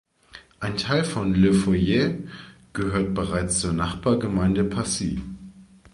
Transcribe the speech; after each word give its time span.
Ein 0.59 0.77
Teil 0.77 1.03
von 1.03 1.35
Le 1.35 1.53
Fayet 1.53 2.27
gehört 2.73 3.13
bereits 3.13 3.59
zur 3.59 3.73
Nachbargemeinde 3.73 4.63
Passy. 4.63 5.21